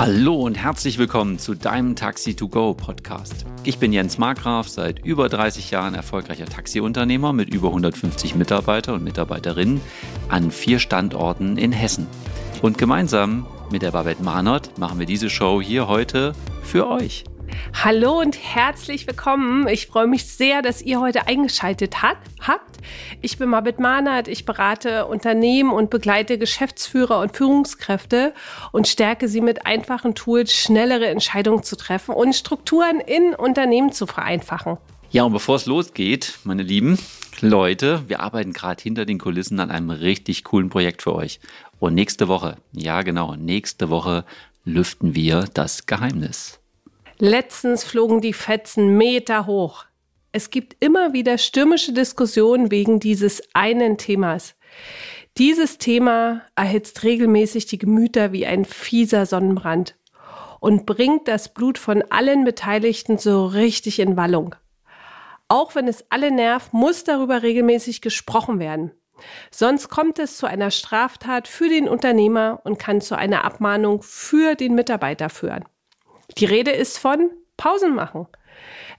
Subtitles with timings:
[0.00, 3.44] Hallo und herzlich willkommen zu deinem Taxi to Go Podcast.
[3.64, 9.04] Ich bin Jens Markgraf, seit über 30 Jahren erfolgreicher Taxiunternehmer mit über 150 Mitarbeiter und
[9.04, 9.82] Mitarbeiterinnen
[10.30, 12.06] an vier Standorten in Hessen.
[12.62, 17.24] Und gemeinsam mit der Babette Mahnert machen wir diese Show hier heute für euch.
[17.82, 19.66] Hallo und herzlich willkommen.
[19.68, 22.78] Ich freue mich sehr, dass ihr heute eingeschaltet hat, habt.
[23.22, 24.28] Ich bin Mabit Mahnert.
[24.28, 28.34] Ich berate Unternehmen und begleite Geschäftsführer und Führungskräfte
[28.72, 34.06] und stärke sie mit einfachen Tools, schnellere Entscheidungen zu treffen und Strukturen in Unternehmen zu
[34.06, 34.76] vereinfachen.
[35.10, 36.98] Ja, und bevor es losgeht, meine Lieben
[37.40, 41.40] Leute, wir arbeiten gerade hinter den Kulissen an einem richtig coolen Projekt für euch.
[41.78, 44.24] Und nächste Woche, ja genau, nächste Woche
[44.64, 46.59] lüften wir das Geheimnis.
[47.22, 49.84] Letztens flogen die Fetzen Meter hoch.
[50.32, 54.54] Es gibt immer wieder stürmische Diskussionen wegen dieses einen Themas.
[55.36, 59.96] Dieses Thema erhitzt regelmäßig die Gemüter wie ein fieser Sonnenbrand
[60.60, 64.54] und bringt das Blut von allen Beteiligten so richtig in Wallung.
[65.46, 68.92] Auch wenn es alle nervt, muss darüber regelmäßig gesprochen werden.
[69.50, 74.54] Sonst kommt es zu einer Straftat für den Unternehmer und kann zu einer Abmahnung für
[74.54, 75.66] den Mitarbeiter führen.
[76.38, 78.26] Die Rede ist von Pausen machen.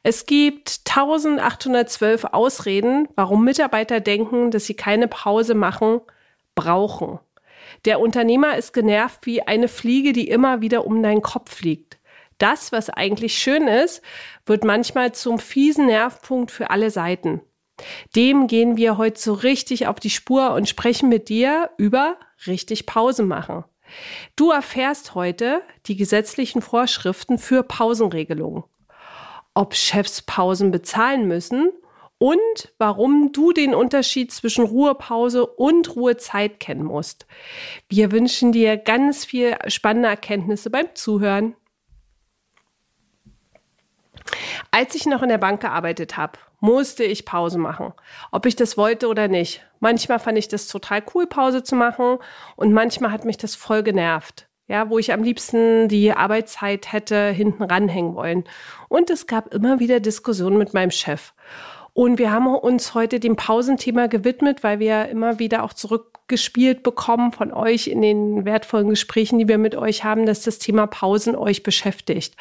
[0.03, 6.01] Es gibt 1812 Ausreden, warum Mitarbeiter denken, dass sie keine Pause machen
[6.55, 7.19] brauchen.
[7.85, 11.99] Der Unternehmer ist genervt wie eine Fliege, die immer wieder um deinen Kopf fliegt.
[12.37, 14.01] Das, was eigentlich schön ist,
[14.45, 17.41] wird manchmal zum fiesen Nervpunkt für alle Seiten.
[18.15, 22.85] Dem gehen wir heute so richtig auf die Spur und sprechen mit dir über richtig
[22.85, 23.63] Pause machen.
[24.35, 28.63] Du erfährst heute die gesetzlichen Vorschriften für Pausenregelungen,
[29.53, 31.71] ob Chefs Pausen bezahlen müssen
[32.17, 37.25] und warum du den Unterschied zwischen Ruhepause und Ruhezeit kennen musst.
[37.89, 41.55] Wir wünschen dir ganz viel spannende Erkenntnisse beim Zuhören.
[44.71, 47.93] Als ich noch in der Bank gearbeitet habe, musste ich Pause machen,
[48.31, 49.65] ob ich das wollte oder nicht.
[49.79, 52.17] Manchmal fand ich das total cool, Pause zu machen
[52.55, 54.47] und manchmal hat mich das voll genervt.
[54.67, 58.45] Ja, wo ich am liebsten die Arbeitszeit hätte hinten ranhängen wollen.
[58.87, 61.33] Und es gab immer wieder Diskussionen mit meinem Chef.
[61.93, 67.33] Und wir haben uns heute dem Pausenthema gewidmet, weil wir immer wieder auch zurückgespielt bekommen
[67.33, 71.35] von euch in den wertvollen Gesprächen, die wir mit euch haben, dass das Thema Pausen
[71.35, 72.35] euch beschäftigt.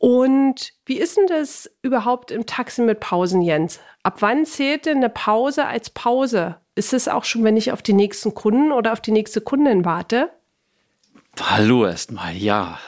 [0.00, 3.80] Und wie ist denn das überhaupt im Taxi mit Pausen, Jens?
[4.02, 6.56] Ab wann zählt denn eine Pause als Pause?
[6.74, 9.84] Ist es auch schon, wenn ich auf die nächsten Kunden oder auf die nächste Kundin
[9.84, 10.30] warte?
[11.38, 12.78] Hallo erstmal, ja.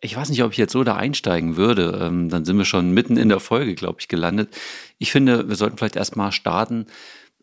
[0.00, 2.00] Ich weiß nicht, ob ich jetzt so da einsteigen würde.
[2.02, 4.52] Ähm, dann sind wir schon mitten in der Folge, glaube ich, gelandet.
[4.98, 6.86] Ich finde, wir sollten vielleicht erstmal starten,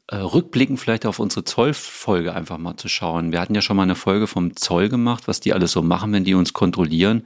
[0.08, 3.32] äh, rückblickend vielleicht auf unsere Zollfolge einfach mal zu schauen.
[3.32, 6.12] Wir hatten ja schon mal eine Folge vom Zoll gemacht, was die alles so machen,
[6.12, 7.26] wenn die uns kontrollieren.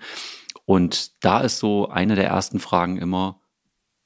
[0.67, 3.39] Und da ist so eine der ersten Fragen immer,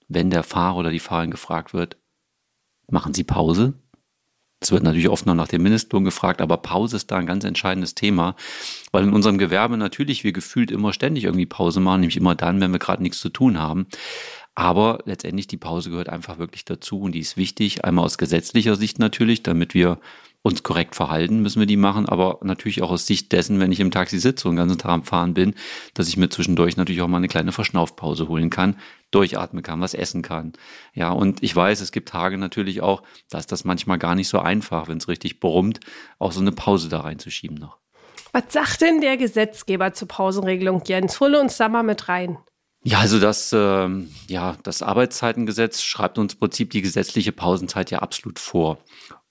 [0.08, 1.98] wenn der Fahrer oder die Fahrerin gefragt wird,
[2.88, 3.74] machen Sie Pause?
[4.60, 7.46] Es wird natürlich oft noch nach dem Mindestlohn gefragt, aber Pause ist da ein ganz
[7.46, 8.36] entscheidendes Thema,
[8.92, 12.62] weil in unserem Gewerbe natürlich wir gefühlt immer ständig irgendwie Pause machen, nämlich immer dann,
[12.62, 13.88] wenn wir gerade nichts zu tun haben.
[14.54, 18.76] Aber letztendlich die Pause gehört einfach wirklich dazu und die ist wichtig, einmal aus gesetzlicher
[18.76, 20.00] Sicht natürlich, damit wir
[20.44, 23.79] uns korrekt verhalten, müssen wir die machen, aber natürlich auch aus Sicht dessen, wenn ich
[23.79, 25.53] im Taxi sitze und den ganzen Tag am Fahren bin,
[25.94, 28.78] dass ich mir zwischendurch natürlich auch mal eine kleine Verschnaufpause holen kann,
[29.12, 30.53] durchatmen kann, was essen kann.
[30.94, 34.29] Ja, und ich weiß, es gibt Tage natürlich auch, da ist das manchmal gar nicht
[34.29, 35.79] so einfach, wenn es richtig brummt,
[36.18, 37.78] auch so eine Pause da reinzuschieben noch.
[38.34, 41.19] Was sagt denn der Gesetzgeber zur Pausenregelung, Jens?
[41.19, 42.38] Hole uns da mal mit rein.
[42.84, 43.90] Ja, also das, äh,
[44.28, 48.79] ja, das Arbeitszeitengesetz schreibt uns im Prinzip die gesetzliche Pausenzeit ja absolut vor.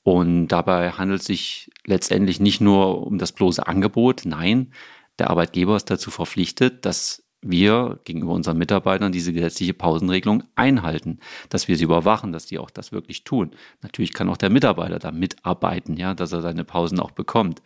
[0.02, 4.22] Und dabei handelt es sich letztendlich nicht nur um das bloße Angebot.
[4.24, 4.72] Nein,
[5.18, 11.68] der Arbeitgeber ist dazu verpflichtet, dass wir gegenüber unseren Mitarbeitern diese gesetzliche Pausenregelung einhalten, dass
[11.68, 13.52] wir sie überwachen, dass die auch das wirklich tun.
[13.82, 17.62] Natürlich kann auch der Mitarbeiter da mitarbeiten, ja, dass er seine Pausen auch bekommt.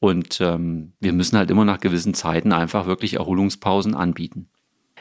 [0.00, 4.50] Und ähm, wir müssen halt immer nach gewissen Zeiten einfach wirklich Erholungspausen anbieten.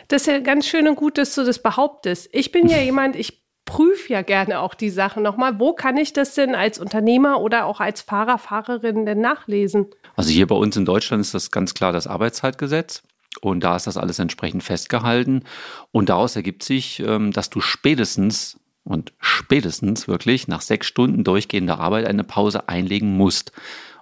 [0.07, 2.29] Das ist ja ganz schön und gut, dass du das behauptest.
[2.31, 5.59] Ich bin ja jemand, ich prüfe ja gerne auch die Sachen nochmal.
[5.59, 9.87] Wo kann ich das denn als Unternehmer oder auch als Fahrer, Fahrerin denn nachlesen?
[10.15, 13.03] Also hier bei uns in Deutschland ist das ganz klar das Arbeitszeitgesetz.
[13.41, 15.43] Und da ist das alles entsprechend festgehalten.
[15.91, 21.79] Und daraus ergibt sich, ähm, dass du spätestens und spätestens wirklich nach sechs Stunden durchgehender
[21.79, 23.51] Arbeit eine Pause einlegen musst.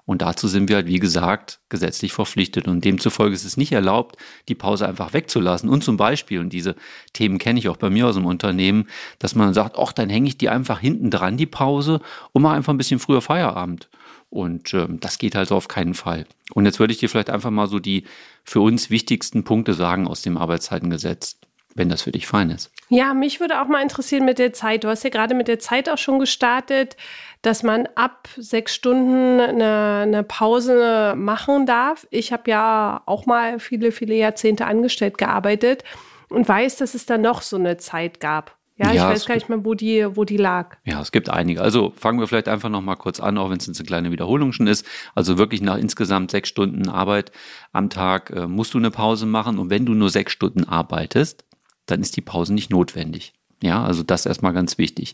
[0.06, 2.68] Und dazu sind wir halt, wie gesagt, gesetzlich verpflichtet.
[2.68, 4.18] Und demzufolge ist es nicht erlaubt,
[4.50, 5.70] die Pause einfach wegzulassen.
[5.70, 6.76] Und zum Beispiel, und diese
[7.14, 8.88] Themen kenne ich auch bei mir aus dem Unternehmen,
[9.20, 12.02] dass man sagt, ach, dann hänge ich die einfach hinten dran, die Pause,
[12.34, 13.90] und mache einfach ein bisschen früher Feierabend.
[14.30, 16.26] Und ähm, das geht also auf keinen Fall.
[16.54, 18.04] Und jetzt würde ich dir vielleicht einfach mal so die
[18.44, 21.40] für uns wichtigsten Punkte sagen aus dem Arbeitszeitengesetz,
[21.76, 22.72] wenn das für dich fein ist.
[22.90, 24.84] Ja, mich würde auch mal interessieren mit der Zeit.
[24.84, 26.96] Du hast ja gerade mit der Zeit auch schon gestartet,
[27.42, 32.08] dass man ab sechs Stunden eine, eine Pause machen darf.
[32.12, 35.84] Ich habe ja auch mal viele, viele Jahrzehnte angestellt gearbeitet
[36.30, 38.56] und weiß, dass es da noch so eine Zeit gab.
[38.76, 40.78] Ja, ja, ich weiß gar nicht mehr, wo die, wo die lag.
[40.84, 41.62] Ja, es gibt einige.
[41.62, 44.52] Also fangen wir vielleicht einfach noch mal kurz an, auch wenn es eine kleine Wiederholung
[44.52, 44.86] schon ist.
[45.14, 47.32] Also wirklich nach insgesamt sechs Stunden Arbeit
[47.72, 49.60] am Tag äh, musst du eine Pause machen.
[49.60, 51.46] Und wenn du nur sechs Stunden arbeitest,
[51.86, 53.34] dann ist die Pause nicht notwendig.
[53.64, 55.14] Ja, also das erstmal ganz wichtig.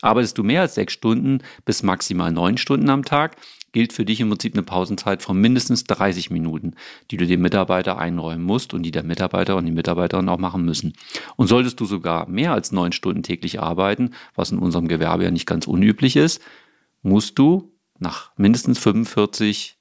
[0.00, 3.36] Arbeitest du mehr als sechs Stunden bis maximal neun Stunden am Tag,
[3.72, 6.74] gilt für dich im Prinzip eine Pausenzeit von mindestens 30 Minuten,
[7.10, 10.64] die du dem Mitarbeiter einräumen musst und die der Mitarbeiter und die Mitarbeiterin auch machen
[10.64, 10.94] müssen.
[11.36, 15.30] Und solltest du sogar mehr als neun Stunden täglich arbeiten, was in unserem Gewerbe ja
[15.30, 16.40] nicht ganz unüblich ist,
[17.02, 19.78] musst du nach mindestens 45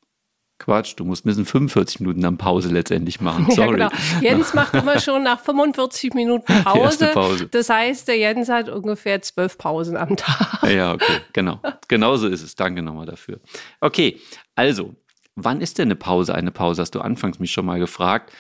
[0.60, 3.50] Quatsch, du musst mindestens 45 Minuten dann Pause letztendlich machen.
[3.50, 3.80] Sorry.
[3.80, 4.22] Ja, genau.
[4.22, 7.08] Jens macht immer schon nach 45 Minuten Pause.
[7.14, 7.48] Pause.
[7.48, 10.70] Das heißt, der Jens hat ungefähr zwölf Pausen am Tag.
[10.70, 11.60] Ja, okay, genau.
[11.88, 12.56] Genauso ist es.
[12.56, 13.40] Danke nochmal dafür.
[13.80, 14.20] Okay,
[14.56, 14.94] also,
[15.36, 16.82] wann ist denn eine Pause eine Pause?
[16.82, 18.32] Hast du anfangs mich schon mal gefragt.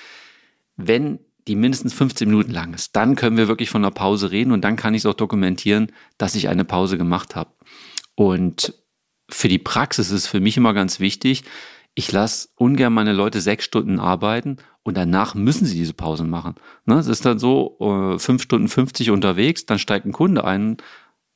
[0.75, 4.51] Wenn die mindestens 15 Minuten lang ist, dann können wir wirklich von einer Pause reden
[4.51, 7.51] und dann kann ich es auch dokumentieren, dass ich eine Pause gemacht habe.
[8.15, 8.73] Und
[9.29, 11.43] für die Praxis ist es für mich immer ganz wichtig,
[11.99, 16.55] ich lasse ungern meine Leute sechs Stunden arbeiten und danach müssen sie diese Pausen machen.
[16.85, 16.95] Ne?
[16.95, 20.77] Es ist dann so, äh, fünf Stunden 50 unterwegs, dann steigt ein Kunde ein,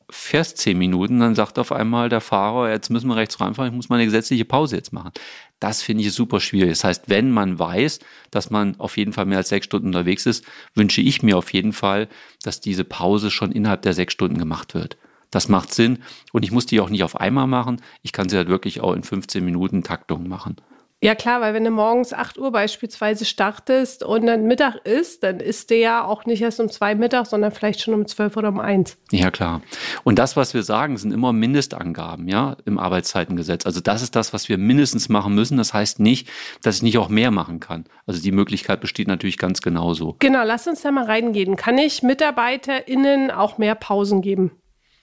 [0.09, 3.75] fährst zehn Minuten, dann sagt auf einmal der Fahrer, jetzt müssen wir rechts reinfahren, ich
[3.75, 5.11] muss meine gesetzliche Pause jetzt machen.
[5.59, 6.69] Das finde ich super schwierig.
[6.69, 7.99] Das heißt, wenn man weiß,
[8.31, 10.45] dass man auf jeden Fall mehr als sechs Stunden unterwegs ist,
[10.75, 12.07] wünsche ich mir auf jeden Fall,
[12.41, 14.95] dass diese Pause schon innerhalb der sechs Stunden gemacht wird.
[15.33, 15.99] Das macht Sinn.
[16.31, 17.81] Und ich muss die auch nicht auf einmal machen.
[18.03, 20.57] Ich kann sie halt wirklich auch in 15 Minuten Taktung machen.
[21.03, 25.41] Ja klar, weil wenn du morgens 8 Uhr beispielsweise startest und dann Mittag ist, dann
[25.41, 28.47] ist der ja auch nicht erst um zwei Mittag, sondern vielleicht schon um 12 oder
[28.47, 28.97] um 1.
[29.11, 29.61] Ja klar.
[30.05, 33.65] Und das, was wir sagen, sind immer Mindestangaben, ja, im Arbeitszeitengesetz.
[33.65, 35.57] Also das ist das, was wir mindestens machen müssen.
[35.57, 36.29] Das heißt nicht,
[36.61, 37.83] dass ich nicht auch mehr machen kann.
[38.05, 40.15] Also die Möglichkeit besteht natürlich ganz genauso.
[40.19, 41.57] Genau, lass uns da mal reingehen.
[41.57, 44.51] Kann ich MitarbeiterInnen auch mehr Pausen geben?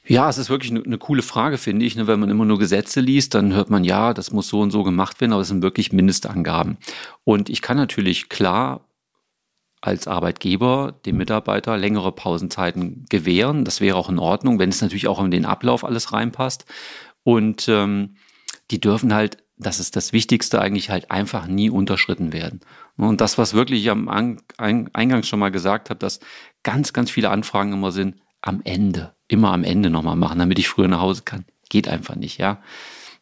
[0.06, 1.94] Ja, es ist wirklich eine, eine coole Frage, finde ich.
[1.94, 2.06] Ne?
[2.06, 4.82] Wenn man immer nur Gesetze liest, dann hört man, ja, das muss so und so
[4.82, 6.78] gemacht werden, aber es sind wirklich Mindestangaben.
[7.24, 8.86] Und ich kann natürlich klar
[9.82, 13.64] als Arbeitgeber dem Mitarbeiter längere Pausenzeiten gewähren.
[13.64, 16.66] Das wäre auch in Ordnung, wenn es natürlich auch in den Ablauf alles reinpasst.
[17.22, 18.16] Und ähm,
[18.70, 22.60] die dürfen halt, das ist das Wichtigste, eigentlich halt einfach nie unterschritten werden.
[22.96, 26.20] Und das, was wirklich am Eingang schon mal gesagt habe, dass
[26.62, 30.68] ganz, ganz viele Anfragen immer sind, am Ende, immer am Ende nochmal machen, damit ich
[30.68, 31.44] früher nach Hause kann.
[31.68, 32.62] Geht einfach nicht, ja.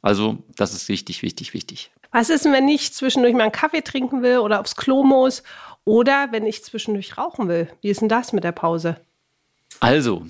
[0.01, 1.91] Also, das ist wichtig, wichtig, wichtig.
[2.13, 5.43] Was ist, wenn ich zwischendurch mal einen Kaffee trinken will oder aufs Klo muss
[5.85, 7.69] oder wenn ich zwischendurch rauchen will?
[7.83, 9.01] Wie ist denn das mit der Pause?
[9.81, 10.25] Also,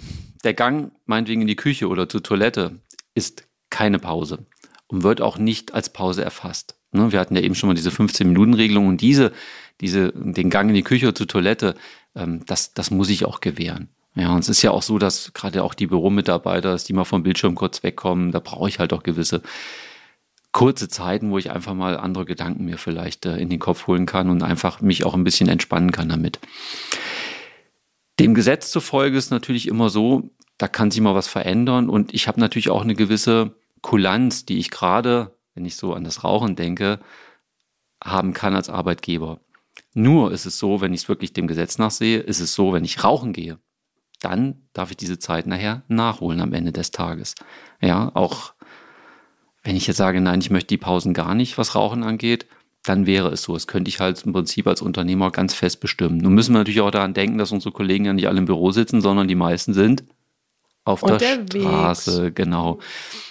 [0.44, 2.80] der Gang meinetwegen in die Küche oder zur Toilette
[3.14, 4.46] ist keine Pause
[4.88, 6.74] und wird auch nicht als Pause erfasst.
[6.90, 9.32] Ne, wir hatten ja eben schon mal diese 15-Minuten-Regelung und diese,
[9.80, 11.74] diese, den Gang in die Küche oder zur Toilette,
[12.14, 13.88] ähm, das, das muss ich auch gewähren.
[14.18, 17.04] Ja, und es ist ja auch so, dass gerade auch die Büromitarbeiter, dass die mal
[17.04, 19.42] vom Bildschirm kurz wegkommen, da brauche ich halt auch gewisse
[20.50, 24.06] kurze Zeiten, wo ich einfach mal andere Gedanken mir vielleicht äh, in den Kopf holen
[24.06, 26.40] kann und einfach mich auch ein bisschen entspannen kann damit.
[28.18, 32.26] Dem Gesetz zufolge ist natürlich immer so, da kann sich mal was verändern und ich
[32.26, 36.56] habe natürlich auch eine gewisse Kulanz, die ich gerade, wenn ich so an das Rauchen
[36.56, 36.98] denke,
[38.02, 39.38] haben kann als Arbeitgeber.
[39.94, 42.84] Nur ist es so, wenn ich es wirklich dem Gesetz nachsehe, ist es so, wenn
[42.84, 43.60] ich rauchen gehe,
[44.20, 47.34] dann darf ich diese Zeit nachher nachholen am Ende des Tages.
[47.80, 48.52] Ja, auch
[49.62, 52.46] wenn ich jetzt sage, nein, ich möchte die Pausen gar nicht, was Rauchen angeht,
[52.84, 53.54] dann wäre es so.
[53.54, 56.18] Das könnte ich halt im Prinzip als Unternehmer ganz fest bestimmen.
[56.18, 58.70] Nun müssen wir natürlich auch daran denken, dass unsere Kollegen ja nicht alle im Büro
[58.70, 60.04] sitzen, sondern die meisten sind
[60.84, 61.46] auf Unterwegs.
[61.52, 62.80] der Straße, genau.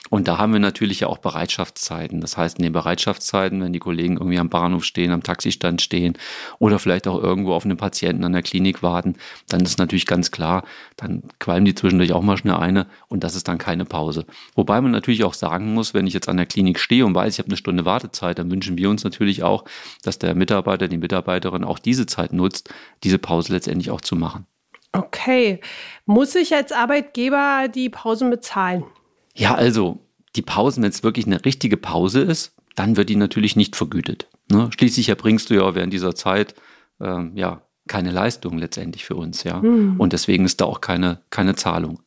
[0.10, 2.22] Und da haben wir natürlich ja auch Bereitschaftszeiten.
[2.22, 6.18] Das heißt, in den Bereitschaftszeiten, wenn die Kollegen irgendwie am Bahnhof stehen, am Taxistand stehen
[6.60, 9.16] oder vielleicht auch irgendwo auf einen Patienten an der Klinik warten,
[9.50, 10.63] dann ist natürlich ganz klar,
[10.96, 14.25] dann qualmen die zwischendurch auch mal schnell eine und das ist dann keine Pause.
[14.56, 17.34] Wobei man natürlich auch sagen muss, wenn ich jetzt an der Klinik stehe und weiß,
[17.34, 19.66] ich habe eine Stunde Wartezeit, dann wünschen wir uns natürlich auch,
[20.04, 22.74] dass der Mitarbeiter, die Mitarbeiterin auch diese Zeit nutzt,
[23.04, 24.46] diese Pause letztendlich auch zu machen.
[24.91, 25.62] Okay.
[26.06, 28.84] Muss ich als Arbeitgeber die Pausen bezahlen?
[29.36, 30.00] Ja, also
[30.36, 34.27] die Pausen, wenn es wirklich eine richtige Pause ist, dann wird die natürlich nicht vergütet.
[34.51, 34.70] Ne?
[34.75, 36.56] Schließlich erbringst du ja während dieser Zeit
[37.01, 39.62] ähm, ja keine Leistung letztendlich für uns, ja.
[39.62, 39.96] Hm.
[39.98, 42.01] Und deswegen ist da auch keine, keine Zahlung.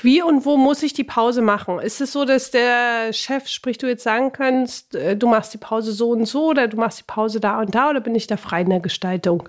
[0.00, 1.80] Wie und wo muss ich die Pause machen?
[1.80, 5.58] Ist es so, dass der Chef, sprich du jetzt sagen kannst, äh, du machst die
[5.58, 8.28] Pause so und so oder du machst die Pause da und da oder bin ich
[8.28, 9.48] da frei in der Gestaltung?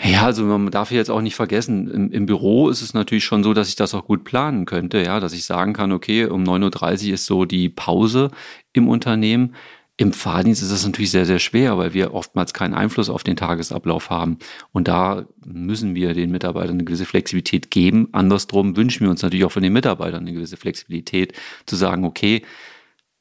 [0.00, 3.42] Ja, also man darf jetzt auch nicht vergessen, im, im, Büro ist es natürlich schon
[3.42, 6.44] so, dass ich das auch gut planen könnte, ja, dass ich sagen kann, okay, um
[6.44, 8.30] 9.30 Uhr ist so die Pause
[8.72, 9.54] im Unternehmen.
[9.96, 13.34] Im Fahrdienst ist das natürlich sehr, sehr schwer, weil wir oftmals keinen Einfluss auf den
[13.34, 14.38] Tagesablauf haben.
[14.70, 18.08] Und da müssen wir den Mitarbeitern eine gewisse Flexibilität geben.
[18.12, 21.32] Andersrum wünschen wir uns natürlich auch von den Mitarbeitern eine gewisse Flexibilität,
[21.66, 22.44] zu sagen, okay,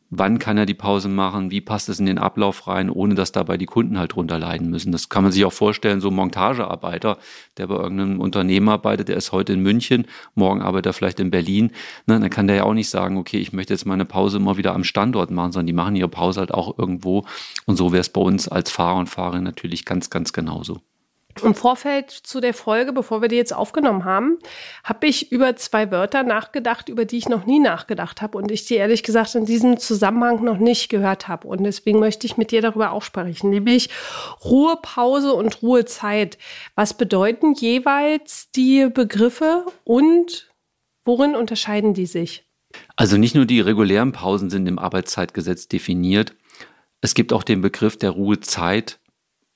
[0.09, 3.31] wann kann er die Pause machen, wie passt es in den Ablauf rein, ohne dass
[3.31, 4.91] dabei die Kunden halt drunter leiden müssen.
[4.91, 7.17] Das kann man sich auch vorstellen, so ein Montagearbeiter,
[7.57, 11.31] der bei irgendeinem Unternehmen arbeitet, der ist heute in München, morgen arbeitet er vielleicht in
[11.31, 11.71] Berlin,
[12.05, 14.57] ne, dann kann der ja auch nicht sagen, okay, ich möchte jetzt meine Pause immer
[14.57, 17.25] wieder am Standort machen, sondern die machen ihre Pause halt auch irgendwo
[17.65, 20.81] und so wäre es bei uns als Fahrer und Fahrerin natürlich ganz, ganz genauso.
[21.43, 24.37] Im Vorfeld zu der Folge, bevor wir die jetzt aufgenommen haben,
[24.83, 28.65] habe ich über zwei Wörter nachgedacht, über die ich noch nie nachgedacht habe und ich
[28.65, 31.47] die ehrlich gesagt in diesem Zusammenhang noch nicht gehört habe.
[31.47, 33.89] Und deswegen möchte ich mit dir darüber auch sprechen, nämlich
[34.43, 36.37] Ruhepause und Ruhezeit.
[36.75, 40.49] Was bedeuten jeweils die Begriffe und
[41.05, 42.45] worin unterscheiden die sich?
[42.95, 46.35] Also nicht nur die regulären Pausen sind im Arbeitszeitgesetz definiert.
[47.01, 48.99] Es gibt auch den Begriff der Ruhezeit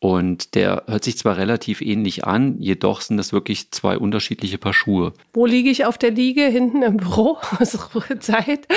[0.03, 4.74] und der hört sich zwar relativ ähnlich an, jedoch sind das wirklich zwei unterschiedliche Paar
[4.74, 5.13] Schuhe.
[5.31, 6.41] Wo liege ich auf der Liege?
[6.41, 7.38] Hinten im Büro?
[7.60, 8.67] Also Ruhezeit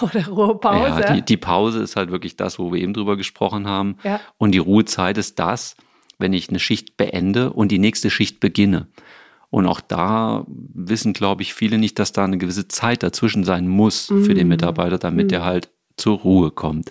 [0.00, 1.00] oder Ruhepause?
[1.00, 3.98] Ja, die, die, Pause ist halt wirklich das, wo wir eben drüber gesprochen haben.
[4.04, 4.20] Ja.
[4.38, 5.76] Und die Ruhezeit ist das,
[6.18, 8.86] wenn ich eine Schicht beende und die nächste Schicht beginne.
[9.50, 13.68] Und auch da wissen, glaube ich, viele nicht, dass da eine gewisse Zeit dazwischen sein
[13.68, 14.24] muss mhm.
[14.24, 14.52] für den mhm.
[14.52, 15.34] Mitarbeiter, damit mhm.
[15.34, 15.68] er halt
[15.98, 16.90] zur Ruhe kommt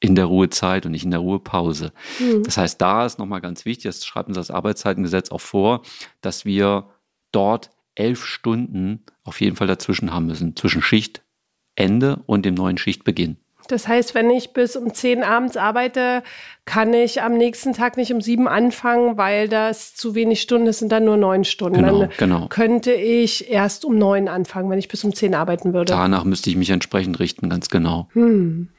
[0.00, 1.92] in der Ruhezeit und nicht in der Ruhepause.
[2.18, 2.42] Mhm.
[2.42, 5.82] Das heißt, da ist nochmal ganz wichtig, das schreibt uns das Arbeitszeitengesetz auch vor,
[6.22, 6.88] dass wir
[7.32, 13.36] dort elf Stunden auf jeden Fall dazwischen haben müssen, zwischen Schichtende und dem neuen Schichtbeginn.
[13.68, 16.24] Das heißt, wenn ich bis um zehn abends arbeite,
[16.64, 20.80] kann ich am nächsten Tag nicht um sieben anfangen, weil das zu wenig Stunden ist,
[20.80, 21.78] sind dann nur neun Stunden.
[21.78, 22.46] Genau, dann genau.
[22.48, 25.92] könnte ich erst um neun anfangen, wenn ich bis um zehn arbeiten würde.
[25.92, 28.08] Danach müsste ich mich entsprechend richten, ganz genau.
[28.14, 28.70] Hm.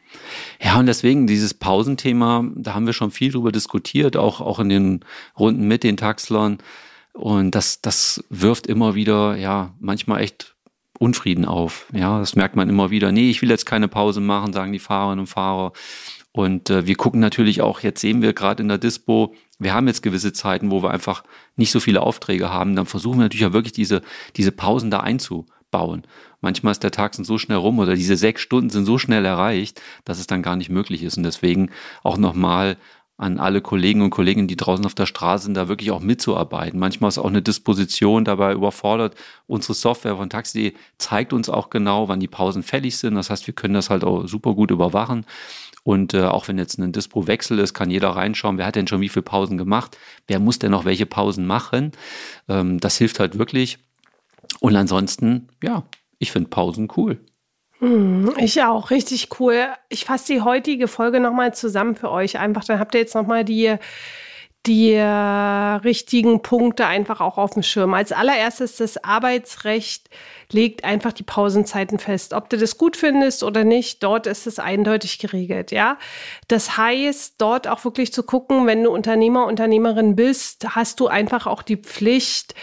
[0.61, 4.69] Ja, und deswegen dieses Pausenthema, da haben wir schon viel drüber diskutiert, auch, auch in
[4.69, 5.05] den
[5.37, 6.59] Runden mit den Taxlern.
[7.13, 10.55] Und das, das wirft immer wieder, ja, manchmal echt
[10.99, 11.87] Unfrieden auf.
[11.93, 13.11] Ja, das merkt man immer wieder.
[13.11, 15.73] Nee, ich will jetzt keine Pause machen, sagen die Fahrerinnen und Fahrer.
[16.31, 19.87] Und äh, wir gucken natürlich auch, jetzt sehen wir gerade in der Dispo, wir haben
[19.87, 21.23] jetzt gewisse Zeiten, wo wir einfach
[21.55, 22.75] nicht so viele Aufträge haben.
[22.75, 24.01] Dann versuchen wir natürlich auch wirklich diese,
[24.37, 24.99] diese Pausen da
[25.71, 26.03] einzubauen.
[26.41, 29.81] Manchmal ist der Tag so schnell rum oder diese sechs Stunden sind so schnell erreicht,
[30.05, 31.17] dass es dann gar nicht möglich ist.
[31.17, 31.69] Und deswegen
[32.03, 32.77] auch nochmal
[33.17, 36.79] an alle Kollegen und Kolleginnen, die draußen auf der Straße sind, da wirklich auch mitzuarbeiten.
[36.79, 39.13] Manchmal ist auch eine Disposition dabei überfordert.
[39.45, 43.13] Unsere Software von Taxi zeigt uns auch genau, wann die Pausen fällig sind.
[43.13, 45.25] Das heißt, wir können das halt auch super gut überwachen.
[45.83, 49.01] Und äh, auch wenn jetzt ein Dispo-Wechsel ist, kann jeder reinschauen, wer hat denn schon
[49.01, 49.97] wie viele Pausen gemacht,
[50.27, 51.91] wer muss denn noch welche Pausen machen.
[52.47, 53.79] Ähm, das hilft halt wirklich.
[54.59, 55.83] Und ansonsten, ja,
[56.19, 57.19] ich finde Pausen cool.
[57.79, 59.67] Hm, ich auch, richtig cool.
[59.89, 62.37] Ich fasse die heutige Folge nochmal zusammen für euch.
[62.37, 63.75] Einfach, dann habt ihr jetzt nochmal die,
[64.67, 67.95] die äh, richtigen Punkte einfach auch auf dem Schirm.
[67.95, 70.11] Als allererstes das Arbeitsrecht
[70.51, 72.33] legt einfach die Pausenzeiten fest.
[72.33, 75.97] Ob du das gut findest oder nicht, dort ist es eindeutig geregelt, ja.
[76.47, 81.47] Das heißt, dort auch wirklich zu gucken, wenn du Unternehmer, Unternehmerin bist, hast du einfach
[81.47, 82.53] auch die Pflicht,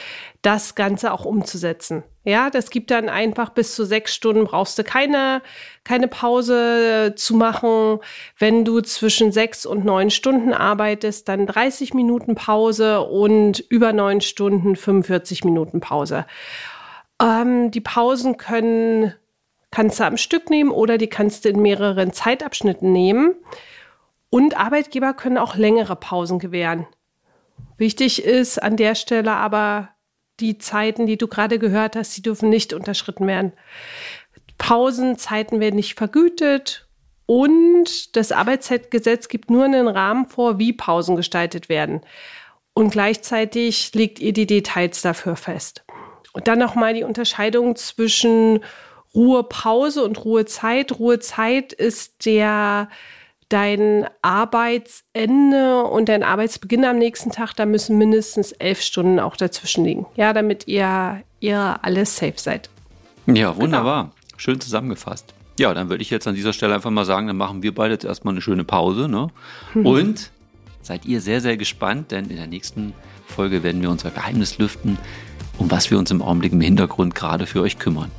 [0.42, 2.04] das Ganze auch umzusetzen.
[2.24, 5.42] Ja, das gibt dann einfach bis zu sechs Stunden brauchst du keine,
[5.82, 8.00] keine Pause zu machen.
[8.38, 14.20] Wenn du zwischen sechs und neun Stunden arbeitest, dann 30 Minuten Pause und über neun
[14.20, 16.26] Stunden 45 Minuten Pause.
[17.20, 19.14] Ähm, die Pausen können,
[19.70, 23.34] kannst du am Stück nehmen oder die kannst du in mehreren Zeitabschnitten nehmen.
[24.30, 26.86] Und Arbeitgeber können auch längere Pausen gewähren.
[27.78, 29.88] Wichtig ist an der Stelle aber,
[30.40, 33.52] die Zeiten, die du gerade gehört hast, die dürfen nicht unterschritten werden.
[34.58, 36.86] Pausenzeiten werden nicht vergütet
[37.26, 42.00] und das Arbeitszeitgesetz gibt nur einen Rahmen vor, wie Pausen gestaltet werden.
[42.74, 45.84] Und gleichzeitig legt ihr die Details dafür fest.
[46.32, 48.60] Und dann nochmal die Unterscheidung zwischen
[49.14, 50.98] Ruhepause und Ruhezeit.
[50.98, 52.88] Ruhezeit ist der
[53.48, 59.84] dein Arbeitsende und dein Arbeitsbeginn am nächsten Tag, da müssen mindestens elf Stunden auch dazwischen
[59.84, 60.06] liegen.
[60.16, 62.68] Ja, damit ihr, ihr alles safe seid.
[63.26, 64.04] Ja, wunderbar.
[64.04, 64.14] Genau.
[64.36, 65.34] Schön zusammengefasst.
[65.58, 67.94] Ja, dann würde ich jetzt an dieser Stelle einfach mal sagen, dann machen wir beide
[67.94, 69.08] jetzt erstmal eine schöne Pause.
[69.08, 69.28] Ne?
[69.74, 69.86] Mhm.
[69.86, 70.30] Und
[70.82, 72.92] seid ihr sehr, sehr gespannt, denn in der nächsten
[73.26, 74.98] Folge werden wir unser Geheimnis lüften.
[75.58, 78.12] um was wir uns im Augenblick im Hintergrund gerade für euch kümmern.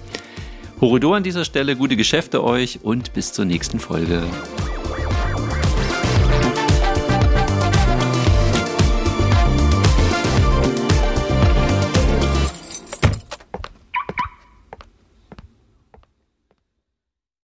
[0.82, 4.24] Horridor an dieser Stelle, gute Geschäfte euch und bis zur nächsten Folge.